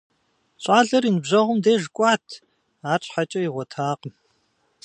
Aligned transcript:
ЩӀалэр 0.63 1.03
и 1.09 1.11
ныбжьэгъум 1.13 1.59
деж 1.63 1.83
кӀуат, 1.95 2.25
арщхьэкӀэ 2.91 3.39
игъуэтакъым. 3.47 4.13